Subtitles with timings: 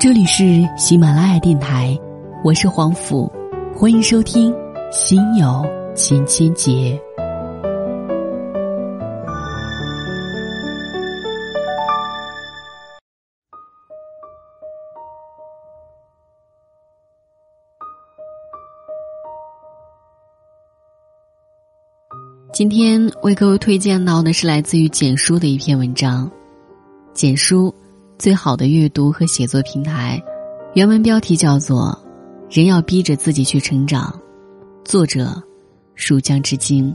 [0.00, 1.94] 这里是喜马拉雅电台，
[2.42, 3.30] 我是黄甫，
[3.76, 4.50] 欢迎收听
[4.90, 5.62] 《心有
[5.94, 6.98] 千千结》。
[22.54, 26.30] 今天为各位推荐到的是来自于简书的一篇文章，
[27.12, 27.74] 简书。
[28.20, 30.22] 最好的阅读和写作平台，
[30.74, 31.98] 原文标题叫做
[32.54, 34.14] 《人要逼着自己去成长》，
[34.86, 35.42] 作者
[35.94, 36.94] 蜀江之鲸。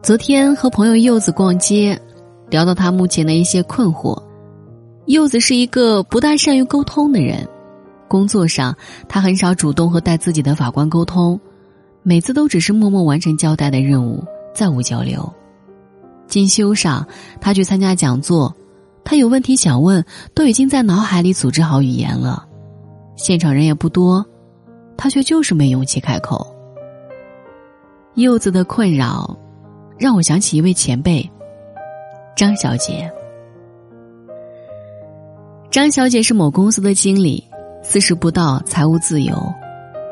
[0.00, 2.00] 昨天和朋友柚子逛街，
[2.50, 4.16] 聊到他目前的一些困惑。
[5.06, 7.44] 柚子是一个不大善于沟通的人。
[8.08, 8.74] 工作上，
[9.08, 11.38] 他很少主动和带自己的法官沟通，
[12.02, 14.24] 每次都只是默默完成交代的任务，
[14.54, 15.32] 再无交流。
[16.26, 17.06] 进修上，
[17.40, 18.54] 他去参加讲座，
[19.04, 22.46] 他有问题想问，都已经在脑海里组织好语言了，
[23.16, 24.24] 现场人也不多，
[24.96, 26.46] 他却就是没勇气开口。
[28.14, 29.38] 柚子的困扰，
[29.96, 31.30] 让我想起一位前辈，
[32.36, 33.10] 张小姐。
[35.70, 37.47] 张小姐是某公司的经理。
[37.90, 39.34] 四十不到，财务自由，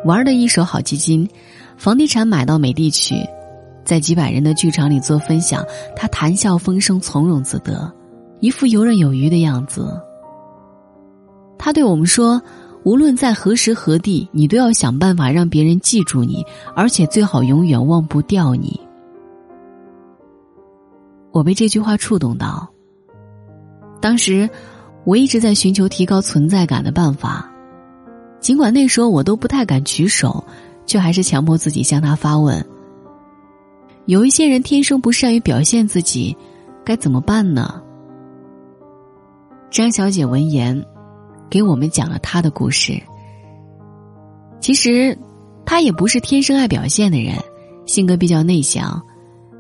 [0.07, 1.29] 玩的一手好基金，
[1.77, 3.17] 房地产买到美的去，
[3.85, 5.63] 在几百人的剧场里做分享，
[5.95, 7.93] 他谈笑风生，从容自得，
[8.41, 9.95] 一副游刃有余的样子。
[11.59, 12.41] 他对我们说
[12.83, 16.43] ：“无论在何时何地，你都要想办法让别人记住你，
[16.75, 18.81] 而且最好永远忘不掉你。”
[21.31, 22.67] 我被这句话触动到。
[24.01, 24.49] 当时，
[25.05, 27.53] 我一直在寻求提高存在感的办法。
[28.41, 30.45] 尽管那时候我都不太敢举手，
[30.87, 32.65] 却还是强迫自己向他发问。
[34.07, 36.37] 有一些人天生不善于表现自己，
[36.85, 37.83] 该怎么办呢？
[39.69, 40.81] 张小姐闻言，
[41.51, 43.03] 给我们讲了她的故事。
[44.61, 45.19] 其实，
[45.65, 47.35] 她也不是天生爱表现的人，
[47.85, 49.03] 性格比较内向。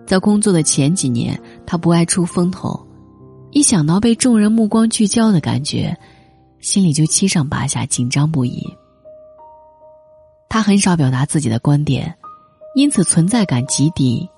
[0.06, 2.80] 在工作的前几年，她不爱出风头，
[3.50, 5.96] 一想到被众人目光聚焦的感觉。
[6.66, 8.60] 心里就七上八下，紧张不已。
[10.48, 12.12] 他很少表达自己的观点，
[12.74, 14.28] 因此存在感极低。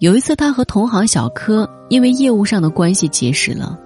[0.00, 3.80] 有一次，他和同行小柯因为业务上的关系结识了。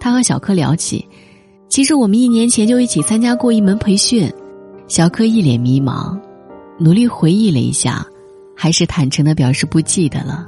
[0.00, 1.06] 他和小柯聊起，
[1.68, 4.32] 其实我们一年前就一起参加过一门培训。
[4.86, 6.18] 小柯一脸迷茫，
[6.78, 8.02] 努力回忆了一下，
[8.56, 10.46] 还是坦诚的表示不记得了。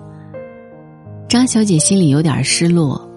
[1.29, 3.10] 张小姐心里有点失落。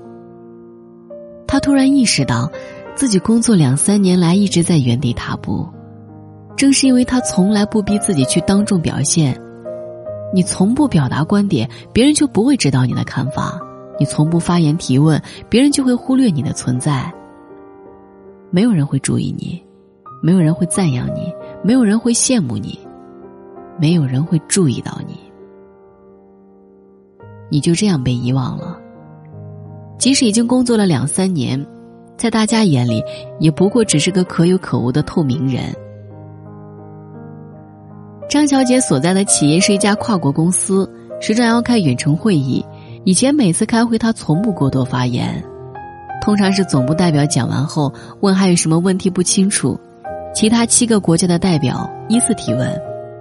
[1.53, 2.51] 他突然意识到，
[2.95, 5.69] 自己工作两三年来一直在原地踏步，
[6.55, 9.39] 正是因为他从来不逼自己去当众表现。
[10.33, 13.59] 你从不表达观点，别人就不会知道你的看法；
[13.99, 17.13] 你从不发言提问，别人就会忽略你的存在。
[18.49, 19.63] 没有人会注意你，
[20.23, 21.31] 没有人会赞扬你，
[21.63, 22.79] 没有人会羡慕你，
[23.79, 25.19] 没有人会注意到你，
[27.51, 28.79] 你就这样被遗忘了。
[30.03, 31.65] 即使已经工作了两三年，
[32.17, 33.01] 在大家眼里，
[33.39, 35.73] 也不过只是个可有可无的透明人。
[38.27, 42.65] 张小姐所在的企业是一家跨国公司，时常要开远程会议。
[43.05, 45.41] 以前每次开会，她从不过多发言，
[46.21, 49.79] 通常是总部代表讲完后问还有什么问题不清楚，
[50.35, 52.77] 其他七个国家的代表依次提问，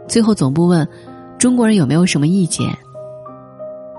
[0.08, 0.84] 最后总部问
[1.38, 2.76] 中国人有没有什么意见。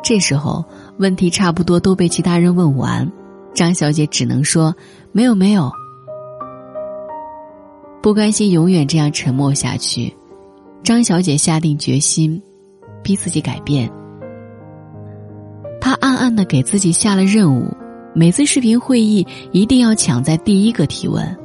[0.03, 0.63] 这时候。
[0.97, 3.11] 问题差不多都被其他人问完，
[3.51, 4.75] 张小姐只能说
[5.11, 5.71] ：“没有，没有。”
[7.99, 10.15] 不甘心永远这样沉默下去，
[10.83, 12.39] 张小姐下定决心，
[13.01, 13.91] 逼自己改变。
[15.81, 17.75] 她暗暗的给自己下了任务：
[18.13, 21.35] 每次视频会议一定要抢在第一个提问，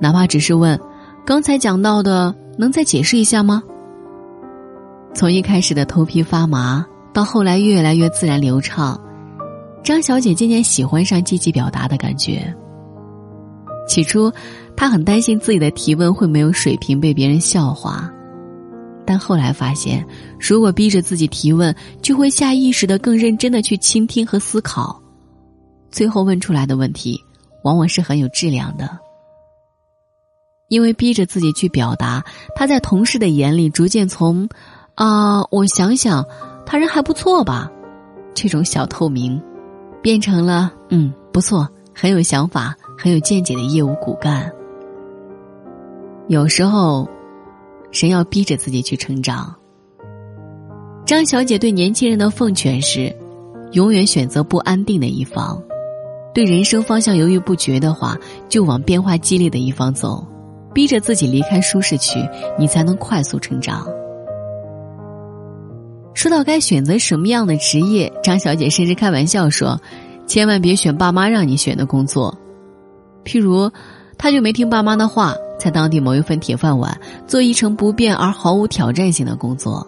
[0.00, 0.78] 哪怕只是问
[1.26, 3.60] ：“刚才讲到的，能再解释一下吗？”
[5.14, 6.86] 从一开始的头皮发麻。
[7.14, 9.00] 到后来越来越自然流畅，
[9.84, 12.52] 张小姐渐渐喜欢上积极表达的感觉。
[13.86, 14.32] 起初，
[14.76, 18.10] 她很担心自己的提问会没有水平被别人笑话，
[19.06, 20.04] 但后来发现，
[20.40, 21.72] 如果逼着自己提问，
[22.02, 25.00] 就会下意识的更认真的去倾听和思考，
[25.92, 27.16] 最后问出来的问题
[27.62, 28.88] 往往是很有质量的。
[30.68, 32.24] 因为逼着自己去表达，
[32.56, 34.48] 她在同事的眼里逐渐从
[34.96, 36.24] “啊，我想想”。
[36.66, 37.70] 他人还不错吧？
[38.34, 39.40] 这种小透明，
[40.02, 44.50] 变成了嗯不错，很有想法、很有见解的业务骨干。
[46.28, 47.08] 有时候，
[47.90, 49.54] 谁要逼着自己去成长？
[51.04, 53.14] 张小姐对年轻人的奉劝是：
[53.72, 55.62] 永远选择不安定的一方。
[56.32, 58.18] 对人生方向犹豫不决的话，
[58.48, 60.26] 就往变化激烈的一方走，
[60.72, 62.18] 逼着自己离开舒适区，
[62.58, 63.86] 你才能快速成长。
[66.24, 69.78] 说到该选择什么样的职业，张小姐甚至开玩笑说
[70.26, 72.34] ：“千万别选爸妈让你选的工作。”
[73.26, 73.70] 譬如，
[74.16, 79.86] 她就没听爸妈的话，在当地某一份铁饭碗做一成不变而毫无挑战性的工作，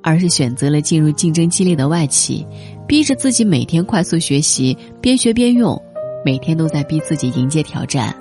[0.00, 2.46] 而是选择了进入竞争激烈的外企。
[2.86, 5.76] 逼着自己每天快速学习，边学边用，
[6.24, 8.14] 每天都在逼自己迎接挑战，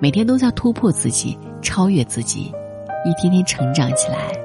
[0.00, 2.50] 每天都在突破自己、超越自己，
[3.06, 4.36] 一天天成长起来。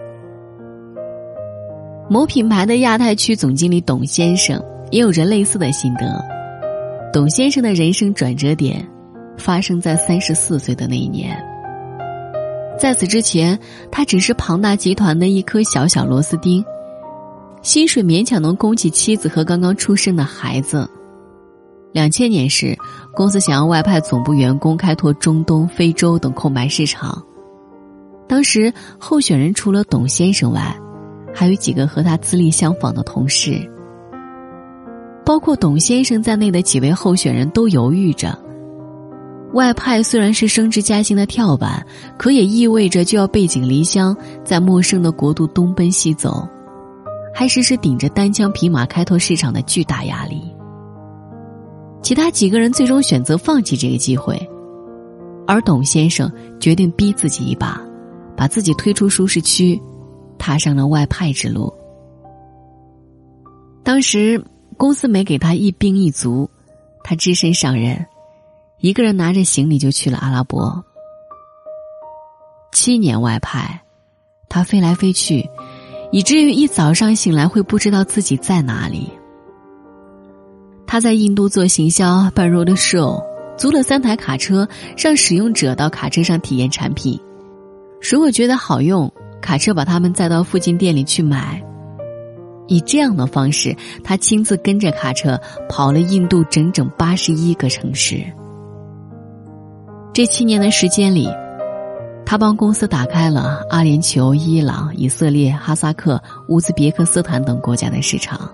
[2.09, 4.59] 某品牌的亚太区总经理董先生
[4.89, 6.19] 也有着类似的心得。
[7.13, 8.83] 董先生的人生转折点
[9.38, 11.39] 发生在三十四岁的那一年，
[12.79, 13.57] 在此之前，
[13.91, 16.65] 他只是庞大集团的一颗小小螺丝钉。
[17.61, 20.89] 薪水勉强能供起妻子和刚刚出生的孩子。
[21.91, 22.75] 两千年时，
[23.13, 27.21] 公司想要外派总部员工开拓中东、非洲等空白市场。
[28.27, 30.75] 当时候选人除了董先生外，
[31.33, 33.59] 还有几个和他资历相仿的同事。
[35.25, 38.37] 包括董先生在内的几位候选人都犹豫着：
[39.53, 41.85] 外派虽然是升职加薪的跳板，
[42.17, 46.47] 可也意味着就要背井离乡，在陌生的国度东奔西走。
[47.31, 50.41] 还时时顶着单枪匹马开拓市场的巨大压力。
[52.01, 54.35] 其他几个人最终选择放弃这个机会，
[55.45, 57.79] 而董先生决定逼自己一把，
[58.35, 59.79] 把自己推出舒适区，
[60.39, 61.71] 踏上了外派之路。
[63.83, 64.44] 当时
[64.77, 66.50] 公司没给他一兵一卒，
[67.03, 68.03] 他只身上任，
[68.80, 70.83] 一个人拿着行李就去了阿拉伯。
[72.71, 73.81] 七年外派，
[74.47, 75.47] 他飞来飞去。
[76.12, 79.12] 以至于一早上醒来会不知道自己在哪里。
[80.88, 83.24] 他在印度做行销，办 road show，
[83.56, 87.19] 租了三台卡车，让使用者到卡车上体验产品。
[88.01, 91.63] 如果觉得好用，卡车把他们载到附近店里去买。
[92.68, 98.24] 以这样的方式，他亲自跟着卡车跑了印度整整八十一个城市。
[100.13, 101.30] 这七年的时间里。
[102.25, 108.47] 他帮公司打开了阿联酋、伊朗、以色列、哈萨克、乌兹别克斯坦等国家的市场。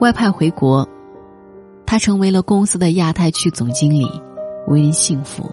[0.00, 0.86] 外派回国，
[1.86, 4.06] 他成为了公司的亚太区总经理，
[4.66, 5.50] 为人幸福。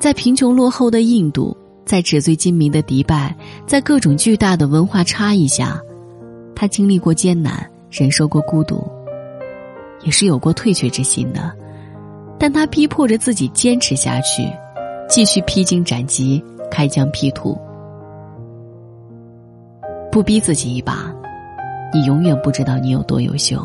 [0.00, 1.54] 在贫穷落后的印度，
[1.84, 3.36] 在纸醉金迷的迪拜，
[3.66, 5.78] 在各种巨大的文化差异下，
[6.56, 8.82] 他经历过艰难，忍受过孤独，
[10.02, 11.52] 也是有过退却之心的。
[12.38, 14.50] 但他逼迫着自己坚持下去，
[15.06, 17.58] 继续披荆斩棘、开疆辟土。
[20.10, 21.14] 不逼自己一把，
[21.92, 23.58] 你永远不知道你有多优秀；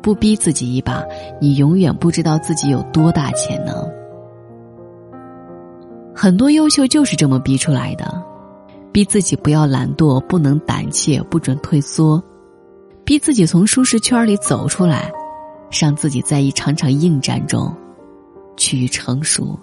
[0.00, 1.04] 不逼自己一把，
[1.38, 3.86] 你永远不知道自己有多大潜能。
[6.16, 8.22] 很多优秀就是这么逼出来的：
[8.90, 12.18] 逼自己不要懒惰，不能胆怯，不准退缩；
[13.04, 15.12] 逼自己从舒适圈里走出来。
[15.68, 17.74] 让自己在一场场应战中
[18.56, 19.58] 趋于成熟。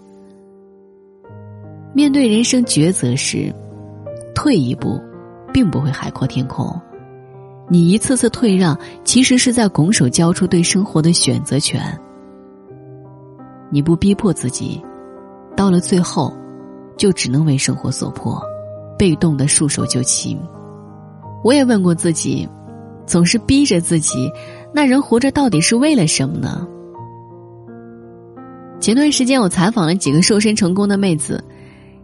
[1.93, 3.51] 面对人生抉择时，
[4.35, 5.01] 退一步，
[5.53, 6.79] 并不会海阔天空。
[7.69, 11.81] 你一次次退让，其实是在拱手交出对生活的选择权。
[13.69, 14.83] 你不逼迫自己，
[15.55, 16.35] 到了最后，
[16.97, 18.41] 就只能为生活所迫，
[18.97, 20.39] 被动的束手就擒。
[21.43, 22.47] 我也问过自己，
[23.05, 24.31] 总是逼着自己。
[24.73, 26.67] 那人活着到底是为了什么呢？
[28.79, 31.43] 前段时间我采访了几个瘦身成功的妹子，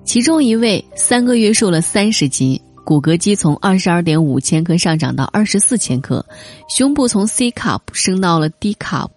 [0.03, 6.25] 其中一位三个月瘦了三十斤，骨骼肌从二十二点五千克上涨到二十四千克，
[6.69, 9.09] 胸部从 C cup 升到了 D cup。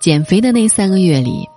[0.00, 1.48] 减肥的那三个月里，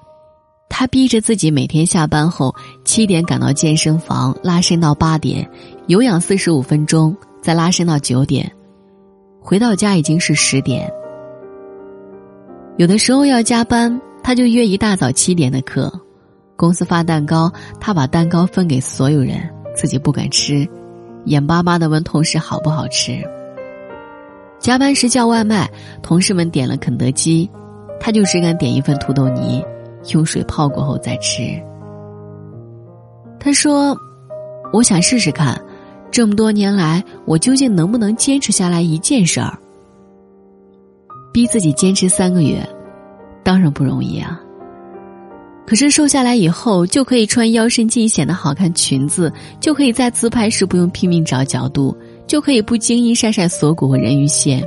[0.70, 2.54] 她逼着自己每天下班后
[2.98, 5.48] 七点赶到健身房拉伸到八点，
[5.86, 8.52] 有氧四十五分钟，再拉伸到九点，
[9.40, 10.92] 回到家已经是十点。
[12.78, 15.94] 有的时候要加班，他就约一大早七点的课。
[16.56, 20.68] 公司发蛋糕，他把蛋糕分给所有人，自己不敢吃，
[21.26, 23.22] 眼巴巴的问同事好不好吃。
[24.58, 25.70] 加班时叫外卖，
[26.02, 27.48] 同事们点了肯德基，
[28.00, 29.64] 他就只敢点一份土豆泥，
[30.16, 31.44] 用水泡过后再吃。
[33.40, 33.98] 他说
[34.74, 35.60] ：“我想试试看，
[36.12, 39.58] 这么多年来，我究竟能不能坚持下来一件事儿。”
[41.32, 42.68] 逼自己坚持三个月，
[43.44, 44.42] 当然不容易啊。
[45.68, 54.66] 可是瘦下来以后，就可以穿腰身尽显的好看裙子，就可以在自拍时不用拼命找角度，就可以不经意晒晒锁骨和人鱼线。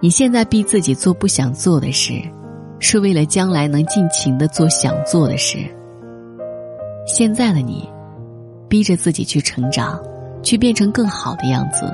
[0.00, 2.14] 你现在逼自己做不想做的事，
[2.80, 5.58] 是为了将来能尽情的做想做的事。
[7.06, 7.88] 现在的你，
[8.68, 10.00] 逼着自己去成长，
[10.42, 11.92] 去变成更好的样子，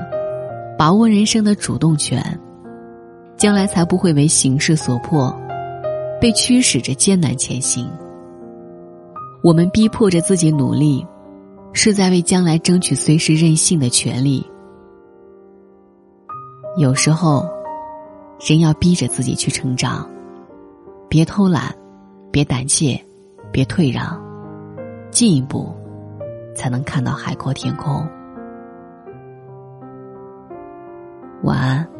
[0.77, 2.23] 把握人生的主动权，
[3.35, 5.35] 将来才不会为形势所迫，
[6.21, 7.89] 被驱使着艰难前行。
[9.43, 11.05] 我们逼迫着自己努力，
[11.73, 14.45] 是在为将来争取随时任性的权利。
[16.77, 17.47] 有时候。
[18.41, 20.09] 人要逼着自己去成长，
[21.09, 21.75] 别偷懒，
[22.31, 22.97] 别胆怯，
[23.51, 24.17] 别退让，
[25.11, 25.75] 进一步，
[26.55, 28.07] 才能看到海阔天空。
[31.43, 31.98] 晚安。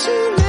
[0.00, 0.39] to